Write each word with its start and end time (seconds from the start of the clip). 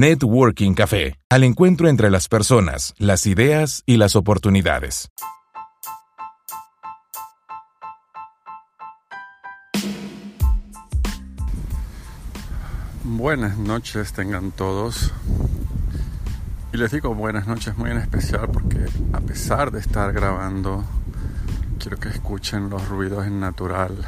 Networking 0.00 0.72
Café, 0.72 1.18
al 1.28 1.44
encuentro 1.44 1.86
entre 1.88 2.10
las 2.10 2.28
personas, 2.28 2.94
las 2.96 3.26
ideas 3.26 3.82
y 3.84 3.98
las 3.98 4.16
oportunidades. 4.16 5.10
Buenas 13.04 13.58
noches 13.58 14.14
tengan 14.14 14.52
todos. 14.52 15.12
Y 16.72 16.76
les 16.76 16.92
digo 16.92 17.12
buenas 17.16 17.48
noches 17.48 17.76
muy 17.76 17.90
en 17.90 17.98
especial 17.98 18.48
porque 18.52 18.86
a 19.12 19.18
pesar 19.18 19.72
de 19.72 19.80
estar 19.80 20.12
grabando, 20.12 20.84
quiero 21.80 21.98
que 21.98 22.08
escuchen 22.08 22.70
los 22.70 22.86
ruidos 22.86 23.26
en 23.26 23.40
natural. 23.40 24.06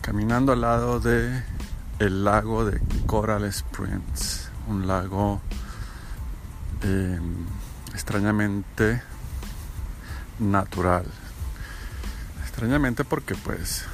Caminando 0.00 0.52
al 0.52 0.62
lado 0.62 1.00
de 1.00 1.42
el 1.98 2.24
lago 2.24 2.64
de 2.64 2.80
Coral 3.04 3.44
Springs, 3.44 4.50
un 4.68 4.86
lago 4.86 5.42
em, 6.82 7.44
extrañamente 7.92 9.02
natural. 10.38 11.04
Extrañamente 12.40 13.04
porque 13.04 13.34
pues 13.34 13.84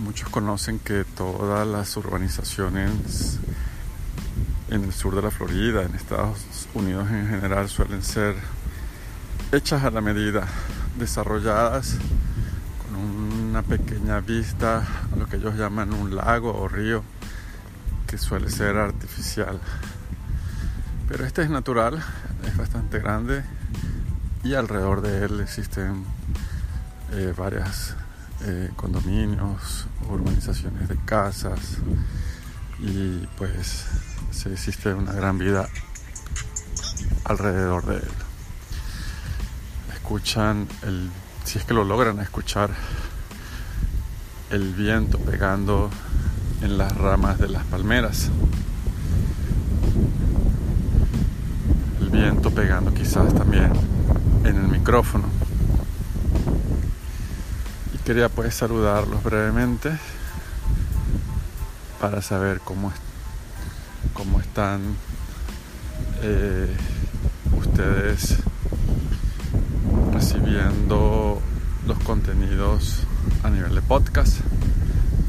muchos 0.00 0.28
conocen 0.28 0.80
que 0.80 1.04
todas 1.04 1.68
las 1.68 1.96
urbanizaciones 1.96 3.38
en 4.72 4.84
el 4.84 4.92
sur 4.94 5.14
de 5.14 5.20
la 5.20 5.30
Florida, 5.30 5.82
en 5.82 5.94
Estados 5.94 6.66
Unidos 6.72 7.10
en 7.10 7.28
general, 7.28 7.68
suelen 7.68 8.02
ser 8.02 8.34
hechas 9.52 9.84
a 9.84 9.90
la 9.90 10.00
medida, 10.00 10.48
desarrolladas 10.98 11.96
con 12.82 12.98
una 12.98 13.62
pequeña 13.62 14.20
vista 14.20 14.82
a 15.12 15.16
lo 15.16 15.26
que 15.26 15.36
ellos 15.36 15.56
llaman 15.56 15.92
un 15.92 16.16
lago 16.16 16.58
o 16.58 16.68
río, 16.68 17.04
que 18.06 18.16
suele 18.16 18.48
ser 18.48 18.78
artificial. 18.78 19.60
Pero 21.06 21.26
este 21.26 21.42
es 21.42 21.50
natural, 21.50 22.02
es 22.46 22.56
bastante 22.56 22.98
grande 22.98 23.44
y 24.42 24.54
alrededor 24.54 25.02
de 25.02 25.26
él 25.26 25.40
existen 25.40 26.02
eh, 27.12 27.34
varias 27.36 27.94
eh, 28.44 28.70
condominios, 28.76 29.86
urbanizaciones 30.08 30.88
de 30.88 30.96
casas 31.04 31.76
y 32.82 33.28
pues 33.38 33.86
se 34.32 34.52
existe 34.52 34.92
una 34.92 35.12
gran 35.12 35.38
vida 35.38 35.68
alrededor 37.24 37.86
de 37.86 37.96
él. 37.96 38.12
Escuchan 39.94 40.66
el, 40.82 41.08
si 41.44 41.58
es 41.58 41.64
que 41.64 41.74
lo 41.74 41.84
logran 41.84 42.18
escuchar, 42.18 42.70
el 44.50 44.74
viento 44.74 45.18
pegando 45.18 45.90
en 46.60 46.76
las 46.76 46.94
ramas 46.96 47.38
de 47.38 47.48
las 47.48 47.64
palmeras. 47.64 48.30
El 52.00 52.10
viento 52.10 52.50
pegando 52.50 52.92
quizás 52.92 53.32
también 53.32 53.72
en 54.44 54.56
el 54.56 54.68
micrófono. 54.68 55.28
Y 57.94 57.98
quería 57.98 58.28
pues 58.28 58.54
saludarlos 58.56 59.22
brevemente 59.22 59.92
para 62.02 62.20
saber 62.20 62.58
cómo, 62.58 62.92
cómo 64.12 64.40
están 64.40 64.80
eh, 66.20 66.66
ustedes 67.56 68.38
recibiendo 70.12 71.40
los 71.86 71.98
contenidos 72.00 73.04
a 73.44 73.50
nivel 73.50 73.76
de 73.76 73.82
podcast. 73.82 74.40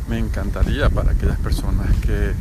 Me 0.09 0.17
encantaría 0.17 0.89
para 0.89 1.11
aquellas 1.11 1.37
personas 1.37 1.95
que, 1.97 2.33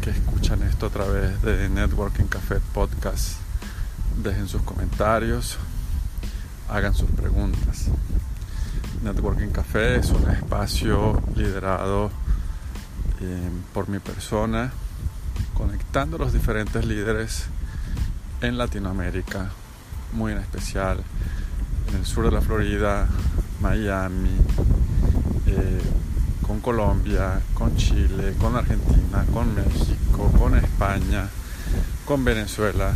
que 0.00 0.08
escuchan 0.08 0.62
esto 0.62 0.86
a 0.86 0.90
través 0.90 1.42
de 1.42 1.68
Networking 1.68 2.24
Café 2.24 2.56
Podcast, 2.72 3.34
dejen 4.22 4.48
sus 4.48 4.62
comentarios, 4.62 5.58
hagan 6.70 6.94
sus 6.94 7.10
preguntas. 7.10 7.84
Networking 9.04 9.48
Café 9.48 9.96
es 9.96 10.08
un 10.08 10.30
espacio 10.30 11.22
liderado 11.36 12.10
eh, 13.20 13.50
por 13.74 13.88
mi 13.88 13.98
persona, 13.98 14.72
conectando 15.54 16.16
a 16.16 16.20
los 16.20 16.32
diferentes 16.32 16.84
líderes 16.84 17.44
en 18.40 18.56
Latinoamérica, 18.56 19.50
muy 20.12 20.32
en 20.32 20.38
especial 20.38 21.02
en 21.88 21.96
el 21.96 22.06
sur 22.06 22.24
de 22.24 22.30
la 22.30 22.40
Florida, 22.40 23.08
Miami, 23.60 24.30
eh, 25.46 25.80
con 26.46 26.60
Colombia, 26.60 27.40
con 27.54 27.76
Chile, 27.76 28.34
con 28.40 28.56
Argentina, 28.56 29.24
con 29.32 29.54
México, 29.54 30.32
con 30.38 30.56
España, 30.56 31.28
con 32.04 32.24
Venezuela 32.24 32.94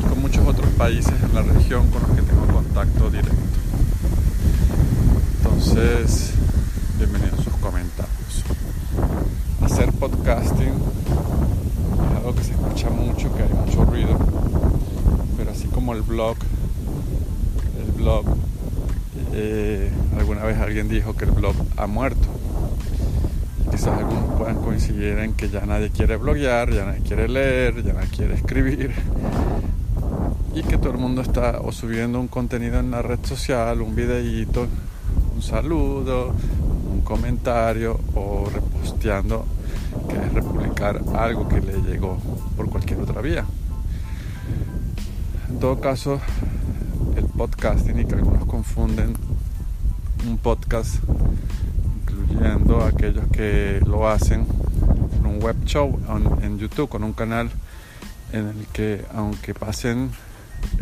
y 0.00 0.02
con 0.08 0.20
muchos 0.20 0.46
otros 0.46 0.68
países 0.70 1.14
en 1.22 1.34
la 1.34 1.42
región 1.42 1.90
con 1.90 2.02
los 2.02 2.10
que 2.10 2.22
tengo 2.22 2.46
contacto 2.46 3.10
directo. 3.10 3.36
Entonces, 5.38 6.32
bienvenidos 6.98 7.39
hacer 9.72 9.92
podcasting 9.92 10.72
es 12.10 12.16
algo 12.16 12.34
que 12.34 12.42
se 12.42 12.52
escucha 12.52 12.90
mucho, 12.90 13.32
que 13.34 13.42
hay 13.44 13.52
mucho 13.52 13.84
ruido, 13.84 14.18
pero 15.36 15.52
así 15.52 15.68
como 15.68 15.92
el 15.92 16.02
blog, 16.02 16.36
el 17.84 17.92
blog, 17.92 18.24
eh, 19.32 19.90
alguna 20.18 20.42
vez 20.42 20.58
alguien 20.58 20.88
dijo 20.88 21.14
que 21.14 21.24
el 21.24 21.30
blog 21.30 21.54
ha 21.76 21.86
muerto. 21.86 22.26
quizás 23.70 23.96
algunos 23.96 24.36
puedan 24.36 24.56
coincidir 24.56 25.18
en 25.18 25.34
que 25.34 25.48
ya 25.48 25.64
nadie 25.66 25.90
quiere 25.90 26.16
bloguear, 26.16 26.72
ya 26.72 26.86
nadie 26.86 27.02
quiere 27.02 27.28
leer, 27.28 27.84
ya 27.84 27.92
nadie 27.92 28.08
quiere 28.08 28.34
escribir. 28.34 28.90
Y 30.52 30.62
que 30.62 30.78
todo 30.78 30.90
el 30.90 30.98
mundo 30.98 31.22
está 31.22 31.60
o 31.60 31.70
subiendo 31.70 32.18
un 32.18 32.26
contenido 32.26 32.80
en 32.80 32.90
la 32.90 33.02
red 33.02 33.20
social, 33.22 33.80
un 33.82 33.94
videíto, 33.94 34.66
un 35.36 35.42
saludo, 35.42 36.34
un 36.92 37.02
comentario 37.02 38.00
o 38.16 38.48
reposteando 38.52 39.46
que 40.08 40.16
es 40.16 40.32
republicar 40.32 41.00
algo 41.14 41.48
que 41.48 41.60
le 41.60 41.80
llegó 41.82 42.18
por 42.56 42.68
cualquier 42.68 43.00
otra 43.00 43.20
vía. 43.20 43.44
En 45.48 45.58
todo 45.58 45.80
caso, 45.80 46.20
el 47.16 47.24
podcasting 47.24 47.98
y 47.98 48.04
que 48.04 48.14
algunos 48.14 48.44
confunden 48.46 49.14
un 50.28 50.38
podcast, 50.38 50.96
incluyendo 52.02 52.84
aquellos 52.84 53.26
que 53.32 53.80
lo 53.84 54.08
hacen 54.08 54.46
en 55.18 55.26
un 55.26 55.42
web 55.42 55.56
show 55.64 55.98
en 56.42 56.58
YouTube, 56.58 56.88
con 56.88 57.04
un 57.04 57.12
canal 57.12 57.50
en 58.32 58.48
el 58.48 58.66
que 58.72 59.04
aunque 59.14 59.54
pasen 59.54 60.10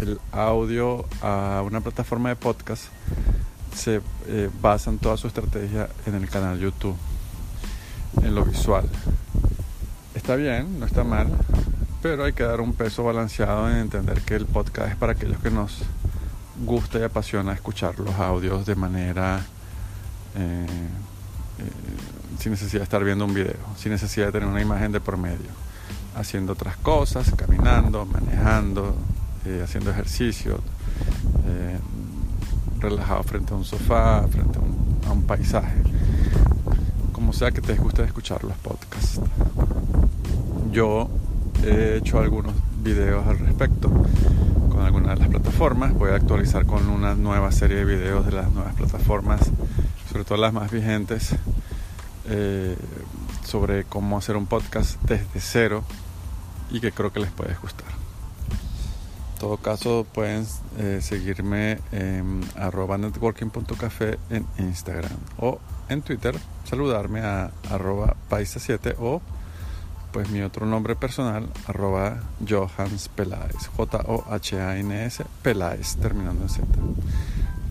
el 0.01 0.19
audio 0.33 1.07
a 1.23 1.63
una 1.65 1.81
plataforma 1.81 2.29
de 2.29 2.37
podcast, 2.37 2.85
se 3.75 4.01
eh, 4.27 4.51
basan 4.61 4.99
toda 4.99 5.17
su 5.17 5.29
estrategia 5.29 5.89
en 6.07 6.15
el 6.15 6.29
canal 6.29 6.59
YouTube 6.59 6.97
en 8.23 8.35
lo 8.35 8.45
visual. 8.45 8.89
Está 10.15 10.37
bien, 10.37 10.81
no 10.81 10.87
está 10.87 11.05
mal, 11.05 11.29
pero 12.03 12.25
hay 12.25 12.33
que 12.33 12.43
dar 12.43 12.61
un 12.61 12.73
peso 12.73 13.05
balanceado 13.05 13.71
en 13.71 13.77
entender 13.77 14.21
que 14.23 14.35
el 14.35 14.47
podcast 14.47 14.91
es 14.91 14.97
para 14.97 15.13
aquellos 15.13 15.39
que 15.39 15.51
nos 15.51 15.79
gusta 16.65 16.99
y 16.99 17.03
apasiona 17.03 17.53
escuchar 17.53 17.99
los 18.01 18.15
audios 18.17 18.67
de 18.67 18.75
manera 18.75 19.41
eh, 20.37 20.67
eh, 21.59 22.39
sin 22.39 22.53
necesidad 22.53 22.81
de 22.81 22.85
estar 22.85 23.03
viendo 23.05 23.25
un 23.25 23.35
video, 23.35 23.57
sin 23.77 23.93
necesidad 23.93 24.27
de 24.27 24.33
tener 24.33 24.49
una 24.49 24.61
imagen 24.61 24.93
de 24.93 25.01
por 25.01 25.17
medio, 25.17 25.51
haciendo 26.17 26.53
otras 26.53 26.77
cosas, 26.77 27.33
caminando, 27.37 28.07
manejando, 28.07 28.95
eh, 29.45 29.63
haciendo 29.65 29.91
ejercicio, 29.91 30.61
relajado 32.81 33.23
frente 33.25 33.55
a 33.55 33.57
un 33.57 33.65
sofá, 33.65 34.27
frente 34.29 34.59
a 35.07 35.13
un 35.13 35.23
paisaje 35.23 35.88
como 37.29 37.39
sea 37.39 37.51
que 37.51 37.61
te 37.61 37.75
guste 37.75 38.03
escuchar 38.05 38.43
los 38.43 38.57
podcasts. 38.57 39.21
Yo 40.73 41.11
he 41.63 41.99
hecho 41.99 42.21
algunos 42.21 42.55
videos 42.83 43.27
al 43.27 43.39
respecto 43.39 43.91
con 44.71 44.81
algunas 44.81 45.13
de 45.13 45.21
las 45.21 45.29
plataformas. 45.29 45.93
Voy 45.93 46.13
a 46.13 46.15
actualizar 46.15 46.65
con 46.65 46.89
una 46.89 47.15
nueva 47.15 47.53
serie 47.53 47.77
de 47.77 47.85
videos 47.85 48.25
de 48.25 48.33
las 48.33 48.51
nuevas 48.51 48.75
plataformas, 48.77 49.43
sobre 50.11 50.25
todo 50.25 50.39
las 50.39 50.55
más 50.55 50.71
vigentes, 50.71 51.35
eh, 52.31 52.79
sobre 53.45 53.85
cómo 53.85 54.17
hacer 54.17 54.39
un 54.39 54.47
podcast 54.47 54.99
desde 55.03 55.39
cero 55.39 55.85
y 56.71 56.81
que 56.81 56.93
creo 56.93 57.13
que 57.13 57.21
les 57.21 57.31
puede 57.31 57.55
gustar. 57.57 58.08
Todo 59.39 59.57
caso, 59.57 60.05
pueden 60.13 60.47
eh, 60.79 60.99
seguirme 61.01 61.79
en 61.93 62.41
arroba 62.57 62.99
networking.café 62.99 64.19
en 64.31 64.45
Instagram 64.59 65.17
o 65.39 65.61
en 65.89 66.03
Twitter, 66.03 66.37
saludarme 66.65 67.21
a 67.21 67.51
arroba 67.71 68.17
paisa7 68.29 68.97
o 68.99 69.23
pues 70.13 70.31
mi 70.31 70.41
otro 70.43 70.67
nombre 70.67 70.97
personal, 70.97 71.49
arroba 71.67 72.23
Johans 72.47 73.09
Peláez, 73.09 73.69
J-O-H-A-N-S 73.77 75.25
Peláez, 75.43 75.97
terminando 75.97 76.43
en 76.43 76.49
Z. 76.49 76.67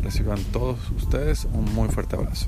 Reciban 0.04 0.42
todos 0.54 0.78
ustedes 0.92 1.46
un 1.52 1.66
muy 1.74 1.90
fuerte 1.90 2.16
abrazo. 2.16 2.48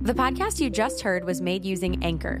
The 0.00 0.14
podcast 0.14 0.60
you 0.60 0.70
just 0.70 1.02
heard 1.02 1.24
was 1.24 1.40
made 1.40 1.64
using 1.64 2.02
Anchor. 2.04 2.40